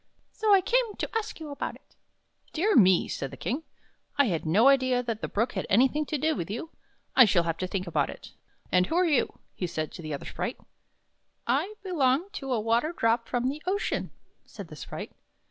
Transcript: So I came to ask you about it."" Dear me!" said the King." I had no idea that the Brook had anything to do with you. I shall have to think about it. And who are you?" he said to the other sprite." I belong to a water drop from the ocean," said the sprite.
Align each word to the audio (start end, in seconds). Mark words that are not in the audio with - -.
So 0.31 0.51
I 0.51 0.61
came 0.61 0.95
to 0.97 1.07
ask 1.15 1.39
you 1.39 1.51
about 1.51 1.75
it."" 1.75 1.95
Dear 2.53 2.75
me!" 2.75 3.07
said 3.07 3.29
the 3.29 3.37
King." 3.37 3.61
I 4.17 4.25
had 4.29 4.47
no 4.47 4.67
idea 4.67 5.03
that 5.03 5.21
the 5.21 5.27
Brook 5.27 5.51
had 5.53 5.67
anything 5.69 6.07
to 6.07 6.17
do 6.17 6.35
with 6.35 6.49
you. 6.49 6.71
I 7.15 7.25
shall 7.25 7.43
have 7.43 7.57
to 7.59 7.67
think 7.67 7.85
about 7.85 8.09
it. 8.09 8.31
And 8.71 8.87
who 8.87 8.95
are 8.95 9.05
you?" 9.05 9.37
he 9.53 9.67
said 9.67 9.91
to 9.91 10.01
the 10.01 10.11
other 10.11 10.25
sprite." 10.25 10.57
I 11.61 11.75
belong 11.83 12.31
to 12.31 12.51
a 12.51 12.59
water 12.59 12.93
drop 12.97 13.27
from 13.27 13.47
the 13.47 13.61
ocean," 13.67 14.09
said 14.43 14.69
the 14.69 14.75
sprite. 14.75 15.11